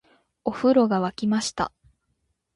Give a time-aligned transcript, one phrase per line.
[0.45, 1.71] お風呂が湧きました